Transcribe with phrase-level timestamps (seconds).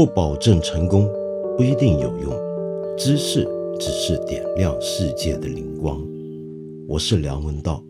[0.00, 1.06] 不保证成功，
[1.58, 2.32] 不一定有用。
[2.96, 3.46] 知识
[3.78, 6.02] 只是点亮世界的灵光。
[6.88, 7.84] 我是梁文道。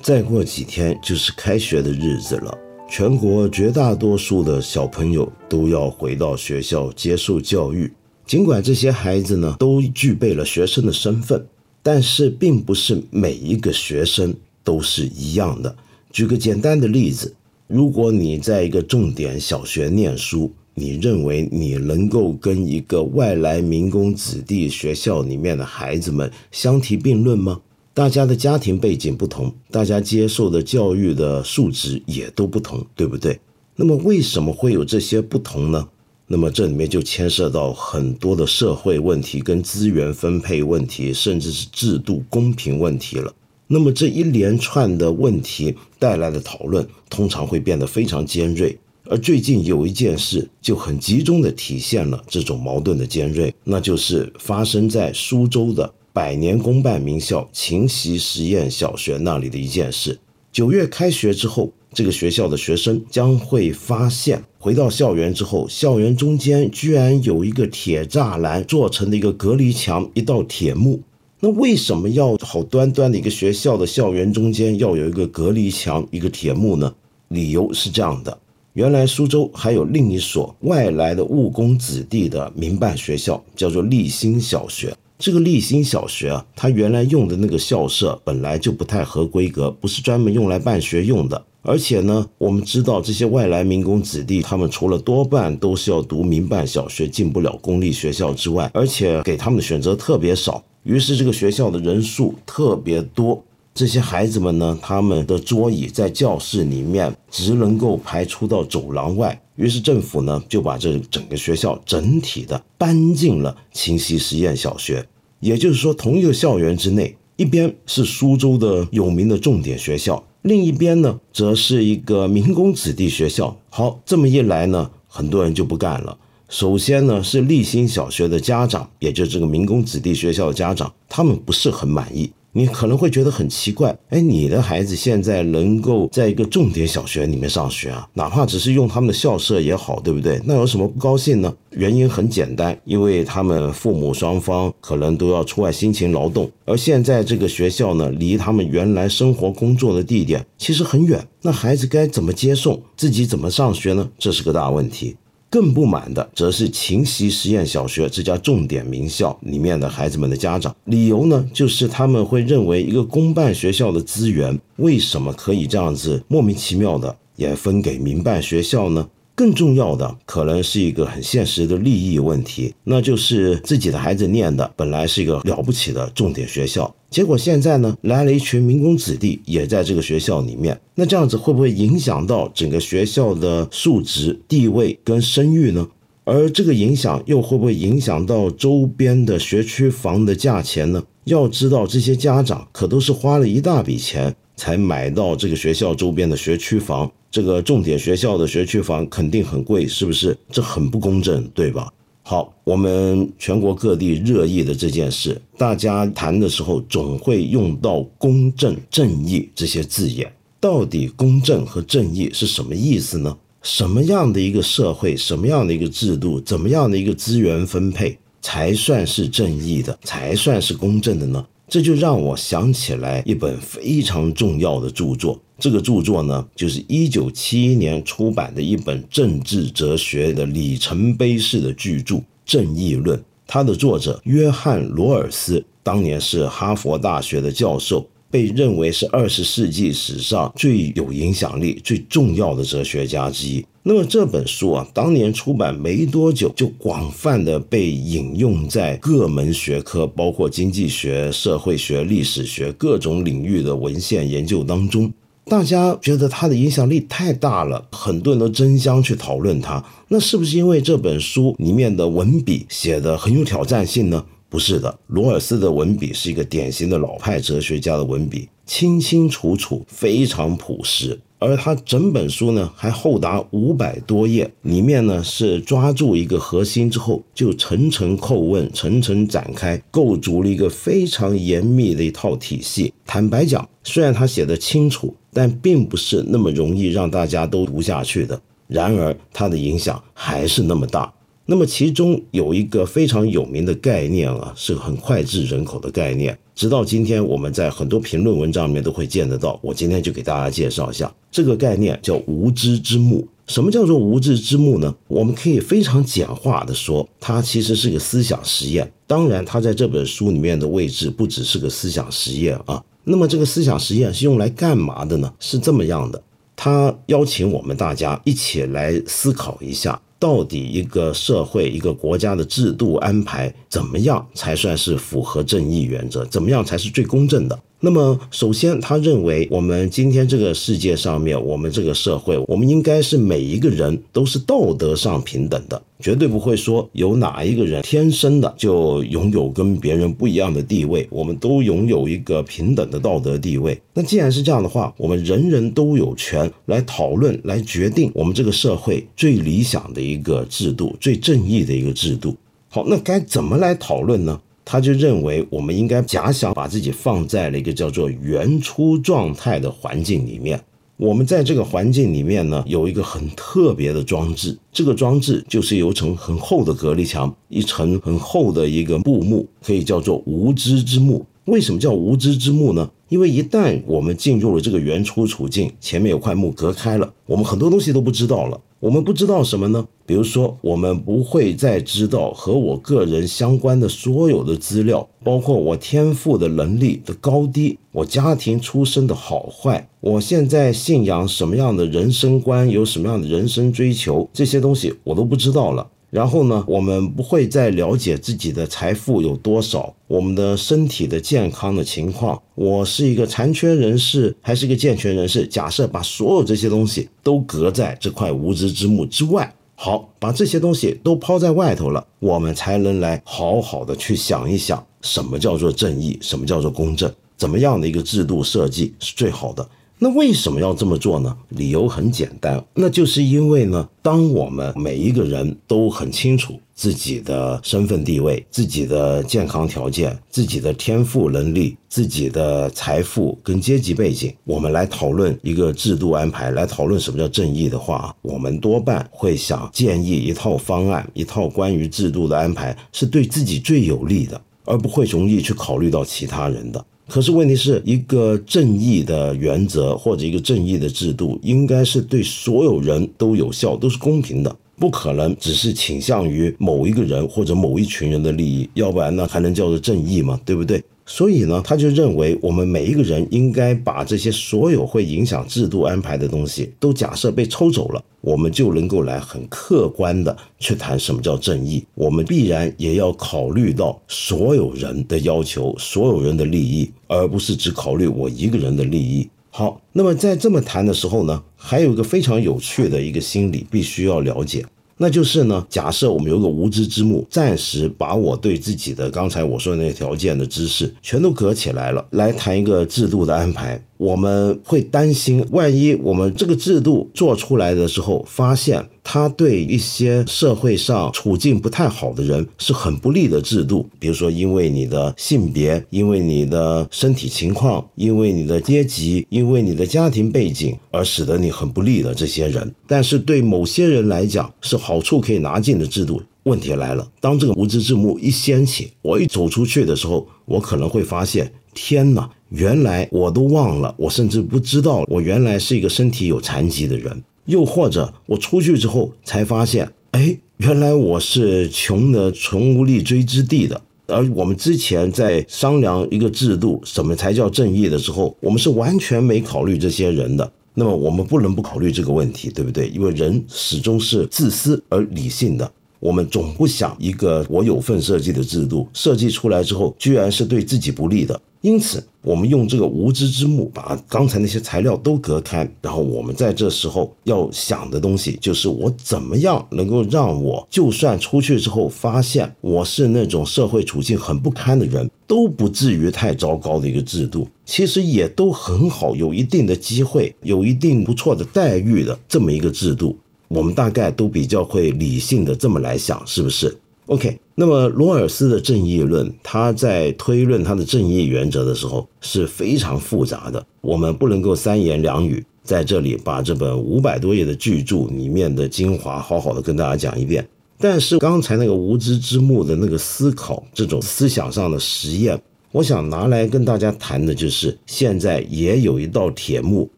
[0.00, 2.58] 再过几天就是开学的日子了，
[2.88, 7.92] 全国绝大多数的小朋友都要回到学校接受教育。
[8.24, 11.46] 尽管这些孩子呢都具备了学生的身份，
[11.82, 15.76] 但是并不是每一个学生都是一样的。
[16.12, 17.34] 举个简单的例子，
[17.68, 27.60] 如果你在一个重点小学念书，你认为你能够跟一个外来民工子弟学校里面的孩子们相提并论吗？
[27.94, 33.38] 大家的家庭背景不同，大家接受的教育的素质也都不同，对不对？
[33.76, 35.88] 那么为什么会有这些不同呢？
[36.26, 43.32] 那么这里面就牵涉到很多的社会问题、跟资源分配问题，甚至是制度公平问题了。
[43.72, 48.76] 那么这一连串的问题带来的讨论，通常会变得非常尖锐。
[49.04, 60.18] 而最近有一件事就很集中的体现了这种矛盾的尖锐，那就是发生在苏州的百年公办名校勤习实验小学那里的一件事。
[60.50, 71.00] 九月开学之后，这个学校的学生将会发现，回到校园之后，校园中间居然有一个铁栅栏做成的一个隔离墙，一道铁幕。
[71.42, 76.92] 那为什么要好端端的一个学校的校园中间要有一个隔离墙、一个铁幕呢？
[77.28, 78.38] 理由是这样的：
[78.74, 84.94] 原来苏州还有另一所外来的务工子弟的民办学校，叫做立新小学。
[85.18, 91.42] 这个立新小学啊，它原来用的那个校舍本来就不太合规格，不是专门用来办学用的。
[91.62, 100.62] 而且呢，我们知道这些外来民工子弟，他们除了多半都是要读民办小学，进不了公立学校之外，而且给他们的选择特别少。
[100.82, 103.42] 于是这个学校的人数特别多，
[103.74, 109.40] 这些孩子们呢，他们的桌椅在教室里面只能够排出到走廊外。
[109.56, 115.06] 于是政府呢就把这整个学校整体的搬进了清溪实验小学。
[115.40, 123.54] 也就是说，同一个校园之内，一边是苏州的有名的重点学校，另一边呢则是一个民工子弟学校。
[123.68, 126.16] 好，这么一来呢，很多人就不干了。
[126.50, 132.28] 首先呢，是立新小学的家长，也就是这个民工子弟学校的家长，他们不是很满意。
[132.52, 140.40] 你可能会觉得很奇怪，哎，你的孩子现在能够在一个重点小学里面上学啊，哪怕只是用他们的校舍也好，对不对？
[140.44, 141.54] 那有什么不高兴呢？
[141.70, 154.10] 原因很简单，因为他们父母双方可能都要出外辛勤劳动，而现在这个学校呢，离他们原来生活工作的地点其实很远，那孩子该怎么接送，自己怎么上学呢？
[154.18, 155.14] 这是个大问题。
[155.50, 160.74] 更不满的，则是勤习实验小学这家重点名校里面的孩子们的家长。
[160.84, 169.08] 理由呢，就是他们会认为一个公办学校的资源，为什么可以这样子莫名其妙的也分给民办学校呢？
[169.40, 185.88] 更重要的，可能是一个很现实的利益问题，那就是自己的孩子念的本来是一个了不起的重点学校，结果现在呢，来了一群民工子弟也在这个学校里面，那这样子会不会影响到整个学校的素质、地位跟声誉呢？
[186.24, 191.02] 而这个影响又会不会影响到周边的学区房的价钱呢？
[191.24, 197.10] 要知道，这些家长可都是花了一大笔钱才买到这个学校周边的学区房。
[197.30, 200.36] 这个重点学校的学区房肯定很贵，是不是？
[200.50, 201.90] 这很不公正，对吧？
[202.22, 210.30] 好，我们全国各地热议的这件事，大家谈的时候总会用到“公正”“正义”这些字眼。
[210.60, 213.34] 到底公正和正义是什么意思呢？
[213.62, 221.46] 什么样的一个社会，什么样的一个制度，怎么样的一个资源分配才算是正义的，才算是公正的呢？
[221.70, 225.40] 这就让我想起来一本非常重要的著作。
[225.56, 233.16] 这个著作呢，就是一九七一年出版的一本政治哲学的里程碑式的巨著《正义论》。
[233.46, 243.64] 它的作者约翰·罗尔斯当年是哈佛大学的教授，被认为是二十世纪史上最有影响力、最重要的哲学家之一。
[243.82, 255.10] 那么这本书啊，当年出版没多久，就广泛的被引用在各门学科，包括经济学、社会学、历史学各种领域的文献研究当中。
[255.46, 259.82] 大家觉得他的影响力太大了，很多人都争相去讨论他。
[260.08, 264.24] 那是不是因为这本书里面的文笔写的很有挑战性呢？
[264.50, 271.18] 不是的，罗尔斯的文笔是一个典型的老派哲学家的文笔，清清楚楚，非常朴实。
[271.38, 282.92] 而他整本书呢，还厚达五百多页，里面呢是抓住一个核心之后，就层层叩问，层层展开，构筑了一个非常严密的一套体系。
[283.06, 288.38] 坦白讲，虽然他写的清楚，但并不是那么容易让大家都读下去的。
[288.66, 291.10] 然而，他的影响还是那么大。
[291.50, 296.38] 那么，其中有一个非常有名的概念啊，是很脍炙人口的概念。
[296.54, 299.58] 直到今天，我们在很多评论文章里面都会见得到。
[299.60, 303.26] 我今天就给大家介绍一下这个概念，叫无知之幕。
[303.48, 304.94] 什么叫做无知之幕呢？
[305.08, 308.88] 我们可以非常简化的说，它其实是个思想实验。
[309.08, 312.80] 当然，它在这本书里面的位置不只是个思想实验啊。
[313.02, 315.34] 那么，这个思想实验是用来干嘛的呢？
[315.40, 316.22] 是这么样的，
[316.54, 320.00] 它邀请我们大家一起来思考一下。
[320.20, 326.24] 到底一个社会、一个国家的制度安排怎么样才算是符合正义原则？
[326.26, 327.58] 怎么样才是最公正的？
[327.82, 343.80] 那么，首先，他认为我们今天这个世界上面，我们这个社会，我们应该是每一个人都是道德上平等的，绝对不会说有哪一个人天生的就拥有跟别人不一样的地位，我们都拥有一个平等的道德地位。
[343.94, 352.36] 那既然是这样的话，我们人人都有权来讨论、来决定我们这个社会最理想的一个制度、最正义的一个制度。
[352.68, 354.38] 好，那该怎么来讨论呢？
[354.64, 360.60] 他就认为，我们应该假想把自己放在了一个叫做原初状态的环境里面。
[360.96, 364.58] 我们在这个环境里面呢，有一个很特别的装置。
[364.70, 371.24] 这个装置就是有一层很厚的隔离墙，一层很厚的一个布幕，可以叫做无知之幕。
[371.46, 372.90] 为什么叫无知之幕呢？
[373.08, 378.60] 因为一旦我们进入了这个原初处境，前面有块幕隔开了，我们很多东西都不知道了。
[378.78, 379.86] 我们不知道什么呢？
[380.06, 395.88] 比如说，我们不会再知道和我个人相关的所有的资料，包括我天赋的能力的高低，我家庭出身的好坏，我现在信仰什么样的人生观，有什么样的人生追求，这些东西我都不知道了。
[396.10, 405.46] 然后呢，我们不会再了解自己的财富有多少，我们的身体的健康的情况，我是一个残缺人士还是一个健全人士？
[405.46, 419.66] 假设把所有这些东西都隔在这块无知之幕之外，好，把这些东西都抛在外头了，我们才能来好好的去想一想，什么叫做正义，什么叫做公正，怎么样的一个制度设计是最好的。
[420.02, 421.36] 那为什么要这么做呢？
[421.50, 446.82] 理由很简单，那就是因为呢，当我们每一个人都很清楚自己的身份地位、自己的健康条件、自己的天赋能力、自己的财富跟阶级背景，我们来讨论一个制度安排，来讨论什么叫正义的话，我们多半会想建议一套方案，一套关于制度的安排是对自己最有利的，而不会容易去考虑到其他人的。
[447.10, 460.40] 可是问题是一个正义的原则或者一个正义的制度，应该是对所有人都有效，都是公平的，不可能只是倾向于某一个人或者某一群人的利益，要不然呢还能叫做正义吗？
[460.44, 460.80] 对不对？
[461.12, 471.84] 所以呢，他就认为我们每一个人应该把这些所有会影响制度安排的东西都假设被抽走了，我们就能够来很客观的去谈什么叫正义。
[471.96, 479.28] 我们必然也要考虑到所有人的要求、所有人的利益，而不是只考虑我一个人的利益。
[479.50, 484.64] 好，那么在这么谈的时候呢，还有一个非常有趣的一个心理必须要了解。
[485.02, 493.82] 那就是呢，假设我们有个无知之幕，暂时把我对自己的刚才我说的那些条件的知识全都隔起来了，来谈一个制度的安排。
[493.96, 503.84] 我们会担心，万一我们这个制度做出来的时候，发现它对一些社会上处境不太好的人是很不利的制度。
[503.98, 512.72] 比如说，因为你的性别，因为你的身体情况，因为你的阶级，因为你的家庭背景，而使得你很不利的这些人。
[512.86, 516.22] 但是对某些人来讲，是好处可以拿进的制度。
[516.44, 522.30] 问题来了，当这个无知之幕一掀起，我一走出去的时候，我可能会发现，天哪！
[522.50, 527.22] 原来我都忘了，我甚至不知道我原来是一个身体有残疾的人。
[527.46, 533.80] 又或者我出去之后才发现，哎，原来我是穷的穷无立锥之地的。
[534.06, 540.52] 而我们之前在商量一个制度，什么才叫正义的时候，我们是完全没考虑这些人的。
[540.74, 542.88] 那么我们不能不考虑这个问题，对不对？
[542.88, 545.70] 因为人始终是自私而理性的。
[546.00, 551.40] 我们总不想一个我有份设计的制度设计出来之后，居然是对自己不利的。
[551.62, 573.14] 因此，我们用这个无知之幕把刚才那些材料都隔开，然后我们在这时候要想的东西就是：我怎么样能够让我就算出去之后发现我是那种社会处境很不堪的人，都不至于太糟糕的一个制度，其实也都很好，有一定的机会，有一定不错的待遇的这么一个制度。
[573.48, 576.74] 我们大概都比较会理性的这么来想，是不是？
[577.10, 590.46] OK，那么罗尔斯的正义论，他在推论他的正义原则的时候是非常复杂的，我们不能够三言两语在这里把这本五百多页的巨著里面的精华好好的跟大家讲一遍。
[590.78, 595.36] 但是刚才那个无知之幕的那个思考，这种思想上的实验，
[595.72, 599.90] 我想拿来跟大家谈的就是现在也有一道铁幕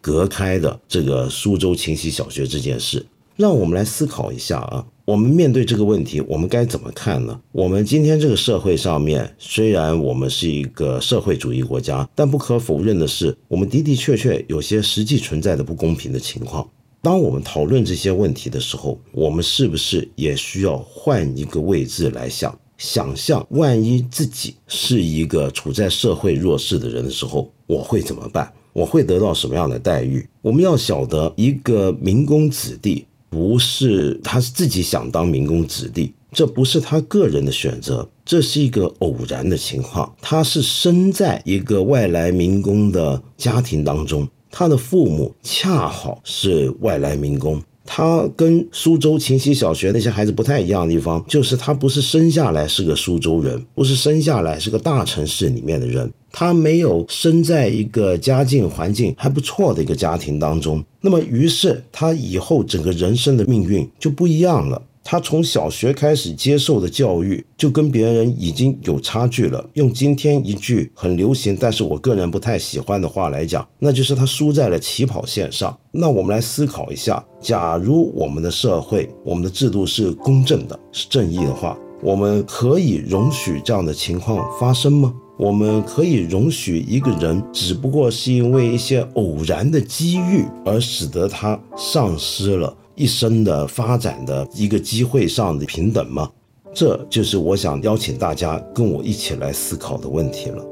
[0.00, 3.04] 隔开的这个苏州勤溪小学这件事。
[3.34, 7.40] 让我们来思考一下啊，我们面对这个问题，我们该怎么看呢？
[7.50, 16.68] 我们今天这个社会上面，虽然我们是一个社会主义国家，但不可否认的是，我们的的确确有些实际存在的不公平的情况。
[17.00, 22.56] 当我们讨论这些问题的时候，我们是不是也需要换一个位置来想？
[22.78, 28.52] 想象万一自己是一个处在社会弱势的人的时候，我会怎么办？
[28.72, 30.26] 我会得到什么样的待遇？
[30.40, 33.04] 我们要晓得，一个民工子弟。
[33.32, 40.14] 不是他自己想当民工子弟，这不是他个人的选择，这是一个偶然的情况。
[40.20, 47.62] 他是生在一个外来民工的家庭当中，他的父母恰好是外来民工。
[47.94, 64.80] 他跟苏州秦溪小学那些孩子不太一样的地方，就是他不是生下来是个苏州人，不是生下来是个大城市里面的人，他没有生在一个家境环境还不错的一个家庭当中，那么于是他以后整个人生的命运就不一样了。
[65.04, 69.68] 他从小学开始接受的教育就跟别人已经有差距了。
[69.74, 75.76] 用今天一句很流行，但是我个人不太喜欢的话来讲，那就是他输在了起跑线上。
[75.90, 85.12] 那我们来思考一下：假如我们的社会、我们的制度是公正的、是正义的话，我们可以容许这样的情况发生吗？
[85.38, 92.72] 我们可以容许一个人只不过是因为一些偶然的机遇而使得他丧失了？
[92.94, 96.30] 一生的发展的一个机会上的平等吗？
[96.74, 100.64] 这就是我想邀请大家跟我一起来思考的问题了。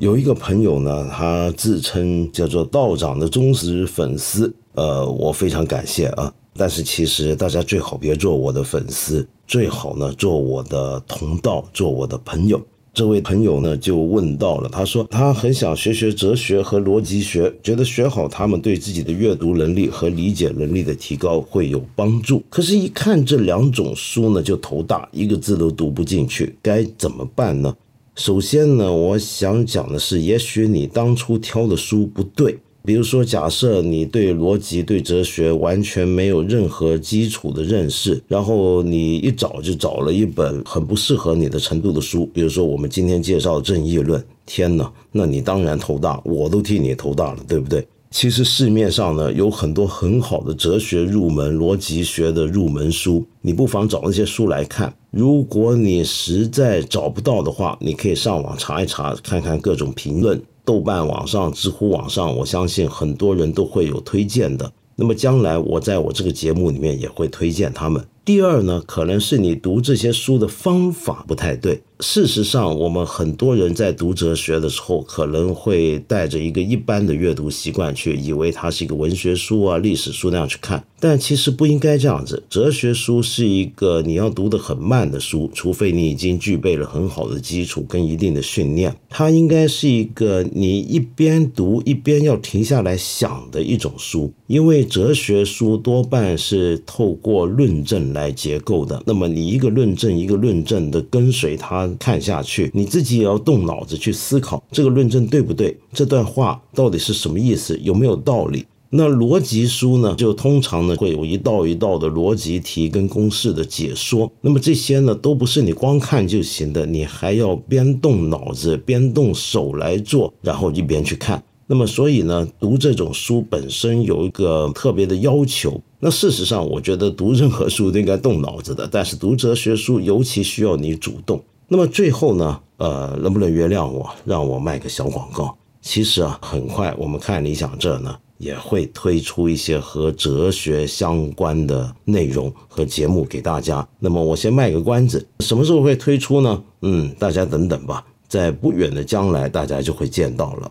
[0.00, 6.34] 有一个朋友呢，他自称叫做道长的忠实粉丝，呃，我非常感谢啊。
[6.56, 12.60] 但是其实大家最好别做我的粉丝，最好呢做我的同道，做我的朋友。
[12.92, 22.40] 这位朋友呢就问到了，他说他很想学学哲学和逻辑学，觉得学好他们对自己的阅读能力和理解能力的提高会有帮助。
[22.48, 27.74] 可是，一看这两种书呢就头大，一个字都读不进去，该怎么办呢？
[28.14, 32.56] 首先呢，我想讲的是，也许你当初挑的书不对。
[32.86, 47.86] 比如说，假设你对逻辑、对哲学完全没有任何基础的认识，然后你一找就找了一本很不适合你的程度的书，比如说我们今天介绍《正义论》，天哪，那你当然头大，我都替你头大了，对不对？
[48.10, 54.94] 其实市面上呢有很多很好的哲学入门、逻辑学的入门书，你不妨找那些书来看。
[55.10, 60.38] 如果你实在找不到的话，你可以上网查一查，看看各种评论。
[60.64, 64.72] 豆瓣网上、知乎网上，我相信很多人都会有推荐的。
[64.96, 68.04] 那么将来我在我这个节目里面也会推荐他们。
[68.24, 71.82] 第二呢，可能是你读这些书的方法不太对。
[72.00, 80.84] 事实上，我们很多人在读哲学的时候，可能会带着一个一般的阅读习惯去，以为它是一个文学书啊、历史书那样去看。
[81.00, 82.42] 但其实不应该这样子。
[82.48, 88.94] 哲学书是一个你要读得很慢的书，除非你已经具备了很好的基础跟一定的训练。
[89.10, 98.04] 它应该是一个你一边读一边要停下来想的一种书，因为哲学书多半是透过论证。
[98.14, 108.64] 来结构的，那么你一个论证一个论证的跟随它看下去，你自己也要动脑子去思考这个论证对不对，这段话到底是什么意思，有没有道理？
[108.96, 121.42] 那逻辑书呢，就通常呢会有一道一道的逻辑题跟公式的解说，那么这些呢都不是你光看就行的，你还要边动脑子边动手来做，然后一边去看。
[121.66, 125.80] 那么，所以呢，读这种书本身有一个特别的要求。
[125.98, 131.42] 那事实上，我觉得读任何书都应该动脑子的，但是读哲学书尤其需要你主动。
[131.68, 135.56] 那么最后呢，呃，能不能原谅我，让我卖个小广告？
[135.80, 143.86] 其实啊，很快我们看理想这呢，也会推出一些和哲学相关的内容和节目给大家。
[143.98, 146.62] 那么我先卖个关子，什么时候会推出呢？
[146.82, 150.70] 嗯，大家等等吧，在不远的将来，大家就会见到了。